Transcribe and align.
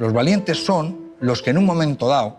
Los 0.00 0.12
valientes 0.14 0.64
son 0.64 1.12
los 1.20 1.42
que 1.42 1.50
en 1.50 1.58
un 1.58 1.66
momento 1.66 2.08
dado 2.08 2.38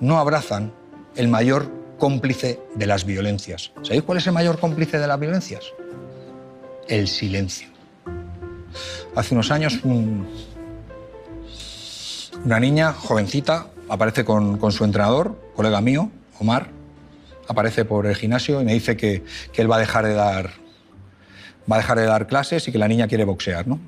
no 0.00 0.18
abrazan 0.18 0.70
el 1.16 1.28
mayor 1.28 1.66
cómplice 1.98 2.60
de 2.74 2.86
las 2.86 3.06
violencias. 3.06 3.72
¿Sabéis 3.82 4.02
cuál 4.02 4.18
es 4.18 4.26
el 4.26 4.34
mayor 4.34 4.58
cómplice 4.60 4.98
de 4.98 5.06
las 5.06 5.18
violencias? 5.18 5.64
El 6.86 7.08
silencio. 7.08 7.68
Hace 9.16 9.34
unos 9.34 9.50
años 9.50 9.80
un- 9.84 10.28
una 12.44 12.60
niña 12.60 12.92
jovencita 12.92 13.68
aparece 13.88 14.26
con, 14.26 14.58
con 14.58 14.70
su 14.70 14.84
entrenador, 14.84 15.40
colega 15.56 15.80
mío, 15.80 16.10
Omar, 16.38 16.68
aparece 17.48 17.86
por 17.86 18.04
el 18.06 18.14
gimnasio 18.14 18.60
y 18.60 18.64
me 18.64 18.74
dice 18.74 18.94
que, 18.96 19.24
que 19.54 19.62
él 19.62 19.70
va 19.70 19.76
a 19.76 19.80
dejar 19.80 20.04
de 20.04 20.12
dar 20.12 20.50
va 21.70 21.76
a 21.76 21.78
dejar 21.78 21.98
de 21.98 22.06
dar 22.06 22.26
clases 22.26 22.66
y 22.68 22.72
que 22.72 22.78
la 22.78 22.88
niña 22.88 23.06
quiere 23.08 23.24
boxear, 23.24 23.66
¿no? 23.66 23.80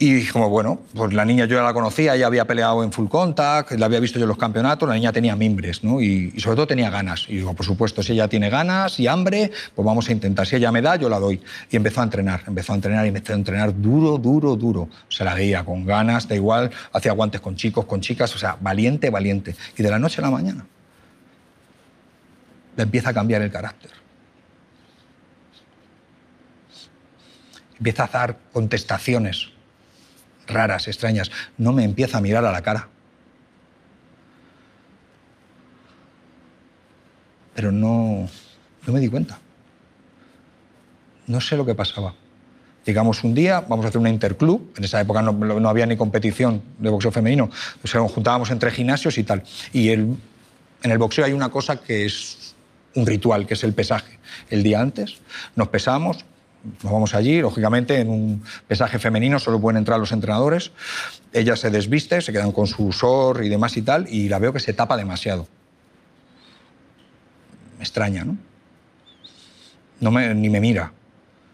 Y 0.00 0.26
como, 0.28 0.48
bueno, 0.48 0.80
pues 0.94 1.12
la 1.12 1.24
niña 1.24 1.46
yo 1.46 1.56
ya 1.56 1.62
la 1.64 1.72
conocía, 1.74 2.14
ella 2.14 2.28
había 2.28 2.44
peleado 2.44 2.84
en 2.84 2.92
full 2.92 3.08
contact, 3.08 3.72
la 3.72 3.86
había 3.86 3.98
visto 3.98 4.18
yo 4.20 4.26
en 4.26 4.28
los 4.28 4.38
campeonatos, 4.38 4.88
la 4.88 4.94
niña 4.94 5.12
tenía 5.12 5.34
mimbres, 5.34 5.82
¿no? 5.82 6.00
Y, 6.00 6.32
y 6.36 6.40
sobre 6.40 6.54
todo 6.54 6.68
tenía 6.68 6.88
ganas. 6.88 7.26
Y 7.28 7.36
digo, 7.36 7.52
por 7.52 7.66
supuesto, 7.66 8.00
si 8.02 8.12
ella 8.12 8.28
tiene 8.28 8.48
ganas 8.48 9.00
y 9.00 9.08
hambre, 9.08 9.50
pues 9.74 9.84
vamos 9.84 10.08
a 10.08 10.12
intentar. 10.12 10.46
Si 10.46 10.54
ella 10.54 10.70
me 10.70 10.82
da, 10.82 10.94
yo 10.94 11.08
la 11.08 11.18
doy. 11.18 11.40
Y 11.68 11.76
empezó 11.76 12.00
a 12.00 12.04
entrenar, 12.04 12.42
empezó 12.46 12.72
a 12.72 12.76
entrenar 12.76 13.06
y 13.06 13.08
empezó 13.08 13.32
a 13.32 13.36
entrenar 13.36 13.74
duro, 13.80 14.18
duro, 14.18 14.54
duro. 14.54 14.88
Se 15.08 15.24
la 15.24 15.34
veía 15.34 15.64
con 15.64 15.84
ganas, 15.84 16.28
da 16.28 16.36
igual, 16.36 16.70
hacía 16.92 17.10
guantes 17.12 17.40
con 17.40 17.56
chicos, 17.56 17.84
con 17.84 18.00
chicas, 18.00 18.32
o 18.36 18.38
sea, 18.38 18.56
valiente, 18.60 19.10
valiente. 19.10 19.56
Y 19.76 19.82
de 19.82 19.90
la 19.90 19.98
noche 19.98 20.20
a 20.20 20.22
la 20.22 20.30
mañana 20.30 20.64
le 22.76 22.84
empieza 22.84 23.10
a 23.10 23.14
cambiar 23.14 23.42
el 23.42 23.50
carácter. 23.50 23.90
Empieza 27.78 28.04
a 28.04 28.08
dar 28.08 28.36
contestaciones 28.52 29.48
raras, 30.46 30.88
extrañas. 30.88 31.30
No 31.58 31.72
me 31.72 31.84
empieza 31.84 32.18
a 32.18 32.20
mirar 32.20 32.44
a 32.44 32.52
la 32.52 32.62
cara. 32.62 32.88
Pero 37.54 37.72
no, 37.72 38.28
no 38.86 38.92
me 38.92 39.00
di 39.00 39.08
cuenta. 39.08 39.38
No 41.26 41.40
sé 41.40 41.56
lo 41.56 41.66
que 41.66 41.74
pasaba. 41.74 42.14
Llegamos 42.84 43.22
un 43.22 43.34
día, 43.34 43.60
vamos 43.60 43.84
a 43.84 43.88
hacer 43.88 44.00
una 44.00 44.08
interclub. 44.10 44.72
En 44.76 44.84
esa 44.84 45.00
época 45.00 45.20
no, 45.20 45.32
no 45.32 45.68
había 45.68 45.84
ni 45.86 45.96
competición 45.96 46.62
de 46.78 46.88
boxeo 46.88 47.10
femenino. 47.12 47.50
O 47.84 47.98
nos 47.98 48.12
juntábamos 48.12 48.50
entre 48.50 48.70
gimnasios 48.70 49.18
y 49.18 49.24
tal. 49.24 49.42
Y 49.72 49.90
el- 49.90 50.16
en 50.82 50.90
el 50.90 50.98
boxeo 50.98 51.24
hay 51.24 51.32
una 51.32 51.50
cosa 51.50 51.80
que 51.80 52.06
es 52.06 52.54
un 52.94 53.06
ritual, 53.06 53.46
que 53.46 53.54
es 53.54 53.64
el 53.64 53.74
pesaje. 53.74 54.18
El 54.48 54.62
día 54.62 54.80
antes 54.80 55.16
nos 55.56 55.68
pesamos, 55.68 56.24
nos 56.82 56.92
vamos 56.92 57.14
allí, 57.14 57.40
lógicamente 57.40 58.00
en 58.00 58.10
un 58.10 58.42
pesaje 58.66 58.98
femenino 58.98 59.38
solo 59.38 59.60
pueden 59.60 59.78
entrar 59.78 59.98
los 59.98 60.12
entrenadores. 60.12 60.72
Ella 61.32 61.56
se 61.56 61.70
desviste, 61.70 62.20
se 62.20 62.32
quedan 62.32 62.52
con 62.52 62.66
su 62.66 62.92
sor 62.92 63.44
y 63.44 63.48
demás 63.48 63.76
y 63.76 63.82
tal, 63.82 64.06
y 64.08 64.28
la 64.28 64.38
veo 64.38 64.52
que 64.52 64.60
se 64.60 64.72
tapa 64.72 64.96
demasiado. 64.96 65.46
Me 67.78 67.84
extraña, 67.84 68.24
¿no? 68.24 68.36
ni 70.00 70.48
me 70.48 70.60
mira. 70.60 70.92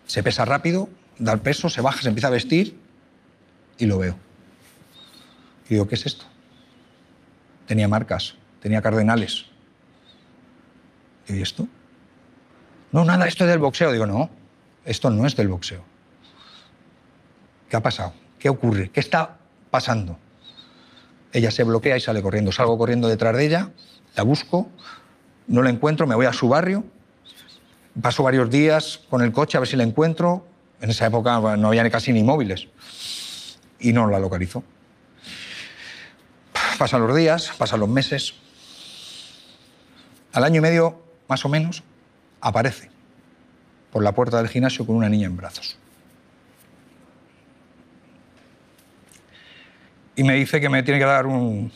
Se 0.06 0.22
pesa 0.22 0.44
rápido, 0.44 0.88
da 1.18 1.32
el 1.32 1.40
peso, 1.40 1.68
se 1.68 1.80
baja, 1.80 2.02
se 2.02 2.08
empieza 2.08 2.28
a 2.28 2.30
vestir 2.30 2.78
y 3.78 3.86
lo 3.86 3.98
veo. 3.98 4.16
Y 5.68 5.74
digo, 5.74 5.88
¿qué 5.88 5.94
es 5.94 6.06
esto? 6.06 6.24
Tenía 7.66 7.88
marcas, 7.88 8.34
tenía 8.60 8.82
cardenales. 8.82 9.46
¿y 11.28 11.40
esto? 11.40 11.66
No, 12.92 13.04
nada, 13.04 13.26
esto 13.26 13.44
es 13.44 13.50
del 13.50 13.58
boxeo. 13.58 13.92
Digo, 13.92 14.06
no, 14.06 14.30
esto 14.84 15.10
no 15.10 15.26
es 15.26 15.36
del 15.36 15.48
boxeo. 15.48 15.82
¿Qué 17.68 17.76
ha 17.76 17.82
pasado? 17.82 18.12
¿Qué 18.38 18.48
ocurre? 18.48 18.90
¿Qué 18.90 19.00
está 19.00 19.36
pasando? 19.70 20.18
Ella 21.32 21.50
se 21.50 21.64
bloquea 21.64 21.96
y 21.96 22.00
sale 22.00 22.22
corriendo. 22.22 22.52
Salgo 22.52 22.78
corriendo 22.78 23.08
detrás 23.08 23.36
de 23.36 23.46
ella, 23.46 23.70
la 24.14 24.22
busco, 24.22 24.68
no 25.46 25.62
la 25.62 25.70
encuentro, 25.70 26.06
me 26.06 26.14
voy 26.14 26.26
a 26.26 26.32
su 26.32 26.48
barrio, 26.48 26.84
paso 28.00 28.22
varios 28.22 28.50
días 28.50 29.00
con 29.10 29.22
el 29.22 29.32
coche 29.32 29.56
a 29.56 29.60
ver 29.60 29.68
si 29.68 29.76
la 29.76 29.82
encuentro. 29.82 30.46
En 30.80 30.90
esa 30.90 31.06
época 31.06 31.40
no 31.56 31.68
había 31.68 31.88
casi 31.90 32.12
ni 32.12 32.22
móviles 32.22 32.68
y 33.80 33.92
no 33.92 34.06
la 34.08 34.18
localizo. 34.18 34.62
Pasan 36.78 37.06
los 37.06 37.16
días, 37.16 37.52
pasan 37.56 37.80
los 37.80 37.88
meses. 37.88 38.34
Al 40.32 40.44
año 40.44 40.58
y 40.58 40.60
medio, 40.60 41.02
más 41.28 41.44
o 41.44 41.48
menos, 41.48 41.82
aparece 42.40 42.90
por 43.94 44.02
la 44.02 44.10
puerta 44.10 44.38
del 44.38 44.48
gimnasio 44.48 44.84
con 44.84 44.96
una 44.96 45.08
niña 45.08 45.28
en 45.28 45.36
brazos. 45.36 45.76
Y 50.16 50.24
me 50.24 50.34
dice 50.34 50.60
que 50.60 50.68
me 50.68 50.82
tiene 50.82 50.98
que 50.98 51.06
dar 51.06 51.26
un, 51.26 51.70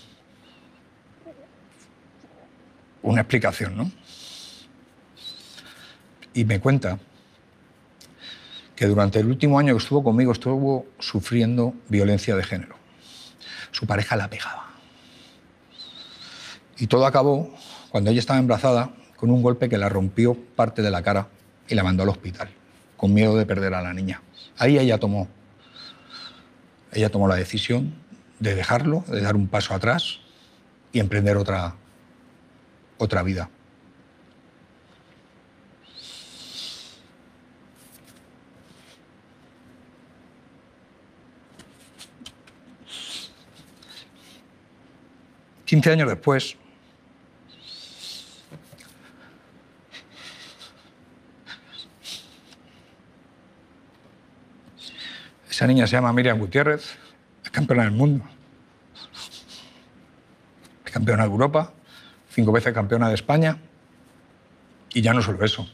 una 3.03 3.21
explicación, 3.21 3.77
¿no? 3.77 3.93
Y 6.35 6.45
me 6.45 6.59
cuenta 6.59 6.99
que 8.75 8.87
durante 8.87 9.21
el 9.21 9.29
último 9.29 9.57
año 9.57 9.75
que 9.75 9.79
estuvo 9.79 10.03
conmigo 10.03 10.33
estuvo 10.33 10.87
sufriendo 10.99 11.73
violencia 11.89 12.35
de 12.35 12.43
género. 12.43 12.75
Su 13.71 13.87
pareja 13.87 14.17
la 14.17 14.29
pegaba. 14.29 14.67
Y 16.79 16.89
todo 16.89 17.07
acabó 17.07 17.55
cuando 17.91 18.11
ella 18.11 18.19
estaba 18.19 18.41
embarazada 18.41 18.91
con 19.15 19.31
un 19.31 19.41
golpe 19.41 19.69
que 19.69 19.79
la 19.79 19.89
rompió 19.89 20.37
parte 20.57 20.83
de 20.83 20.91
la 20.91 21.03
cara 21.03 21.29
y 21.69 21.75
la 21.75 21.83
mandó 21.83 22.03
al 22.03 22.09
hospital, 22.09 22.49
con 22.97 23.13
miedo 23.13 23.37
de 23.37 23.47
perder 23.47 23.75
a 23.75 23.83
la 23.83 23.93
niña. 23.93 24.23
Ahí 24.57 24.79
ella 24.79 24.99
tomó, 24.99 25.29
ella 26.93 27.11
tomó 27.11 27.29
la 27.29 27.37
decisión 27.37 27.95
de 28.39 28.55
dejarlo, 28.55 29.05
de 29.09 29.21
dar 29.21 29.37
un 29.37 29.49
paso 29.49 29.75
atrás 29.75 30.21
y 30.93 31.01
emprender 31.01 31.37
otra, 31.37 31.75
otra 32.99 33.23
vida. 33.23 33.51
Quince 45.65 45.93
años 45.93 46.09
después, 46.09 46.57
esa 55.59 55.67
niña 55.67 55.89
se 55.89 55.97
llama 55.97 56.13
Miriam 56.13 56.39
Gutiérrez, 56.39 56.97
es 57.43 57.51
campeona 57.51 57.83
del 57.83 57.91
mundo, 57.91 58.25
es 60.87 60.93
campeona 60.93 61.25
de 61.25 61.31
Europa, 61.31 61.73
cinco 62.31 62.53
veces 62.53 62.73
campeona 62.73 63.09
de 63.09 63.17
España, 63.17 63.59
y 64.95 65.03
ya 65.03 65.13
no 65.13 65.21
solo 65.21 65.45
eso. 65.45 65.69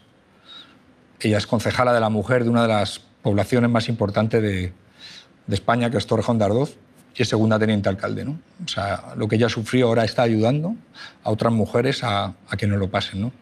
Ella 1.20 1.36
es 1.36 1.46
concejala 1.46 1.92
de 1.92 2.00
la 2.00 2.08
mujer 2.08 2.44
de 2.44 2.48
una 2.48 2.62
de 2.62 2.68
las 2.68 2.98
poblaciones 2.98 3.68
más 3.68 3.90
importantes 3.90 4.40
de, 4.40 4.72
España, 5.48 5.90
que 5.90 5.98
es 5.98 6.06
Torrejón 6.06 6.38
de 6.38 6.46
Ardoz, 6.46 6.78
y 7.14 7.20
es 7.20 7.28
segunda 7.28 7.58
teniente 7.58 7.90
alcalde. 7.90 8.24
¿no? 8.24 8.38
O 8.64 8.68
sea, 8.68 9.12
lo 9.18 9.28
que 9.28 9.36
ella 9.36 9.50
sufrió 9.50 9.88
ahora 9.88 10.06
está 10.06 10.22
ayudando 10.22 10.76
a 11.22 11.30
otras 11.30 11.52
mujeres 11.52 12.02
a, 12.04 12.32
a 12.48 12.56
que 12.56 12.66
no 12.66 12.78
lo 12.78 12.88
pasen. 12.88 13.20
¿no? 13.20 13.32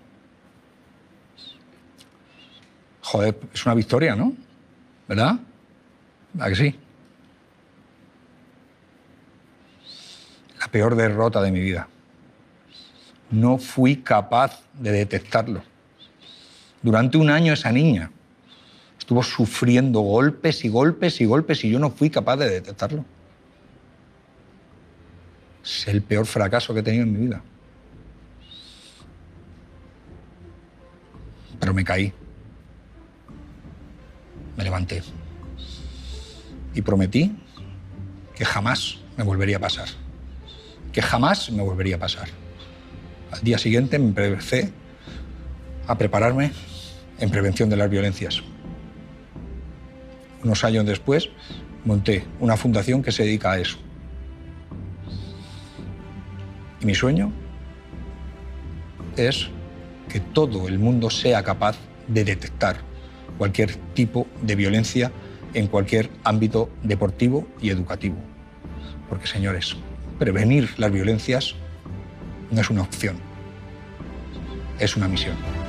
Joder, 3.02 3.38
es 3.54 3.64
una 3.64 3.76
victoria, 3.76 4.16
¿no? 4.16 4.32
¿Verdad? 5.06 5.38
¿A 6.38 6.54
sí? 6.54 6.78
La 10.60 10.68
peor 10.68 10.96
derrota 10.96 11.42
de 11.42 11.50
mi 11.50 11.60
vida. 11.60 11.88
No 13.30 13.58
fui 13.58 13.96
capaz 13.96 14.62
de 14.78 14.92
detectarlo. 14.92 15.62
Durante 16.82 17.16
un 17.16 17.30
año 17.30 17.52
esa 17.52 17.70
niña 17.70 18.10
estuvo 18.98 19.22
sufriendo 19.22 20.00
golpes 20.00 20.64
y 20.64 20.68
golpes 20.68 21.20
y 21.20 21.24
golpes 21.24 21.64
y 21.64 21.70
yo 21.70 21.78
no 21.78 21.90
fui 21.90 22.10
capaz 22.10 22.36
de 22.36 22.48
detectarlo. 22.48 23.04
Es 25.64 25.86
el 25.88 26.02
peor 26.02 26.26
fracaso 26.26 26.74
que 26.74 26.80
he 26.80 26.82
tenido 26.82 27.04
en 27.04 27.12
mi 27.12 27.18
vida. 27.26 27.42
Pero 31.60 31.74
me 31.74 31.84
caí. 31.84 32.12
Me 34.56 34.64
levanté. 34.64 35.02
Y 36.74 36.82
prometí 36.82 37.36
que 38.34 38.44
jamás 38.44 38.98
me 39.16 39.24
volvería 39.24 39.58
a 39.58 39.60
pasar. 39.60 39.88
Que 40.92 41.02
jamás 41.02 41.50
me 41.50 41.62
volvería 41.62 41.96
a 41.96 41.98
pasar. 41.98 42.28
Al 43.30 43.40
día 43.42 43.58
siguiente 43.58 43.98
me 43.98 44.06
empecé 44.06 44.72
a 45.86 45.96
prepararme 45.96 46.52
en 47.18 47.30
prevención 47.30 47.68
de 47.70 47.76
las 47.76 47.88
violencias. 47.88 48.42
Unos 50.44 50.64
años 50.64 50.84
después 50.84 51.30
monté 51.84 52.24
una 52.40 52.56
fundación 52.56 53.02
que 53.02 53.12
se 53.12 53.24
dedica 53.24 53.52
a 53.52 53.58
eso. 53.58 53.78
Y 56.80 56.86
mi 56.86 56.94
sueño 56.94 57.32
es 59.16 59.48
que 60.08 60.20
todo 60.20 60.68
el 60.68 60.78
mundo 60.78 61.10
sea 61.10 61.42
capaz 61.42 61.76
de 62.08 62.24
detectar 62.24 62.76
cualquier 63.38 63.76
tipo 63.94 64.26
de 64.42 64.56
violencia 64.56 65.12
en 65.54 65.66
cualquier 65.66 66.10
ámbito 66.24 66.68
deportivo 66.82 67.46
y 67.60 67.70
educativo. 67.70 68.16
Porque, 69.08 69.26
señores, 69.26 69.76
prevenir 70.18 70.70
las 70.78 70.92
violencias 70.92 71.54
no 72.50 72.60
es 72.60 72.70
una 72.70 72.82
opción, 72.82 73.16
es 74.78 74.96
una 74.96 75.08
misión. 75.08 75.61